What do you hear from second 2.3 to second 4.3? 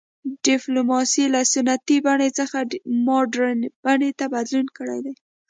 څخه مډرنې بڼې ته